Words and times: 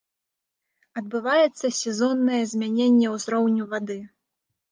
Адбываецца 1.01 1.67
сезоннае 1.81 2.41
змяненне 2.53 3.07
ўзроўню 3.17 3.63
вады. 3.75 3.99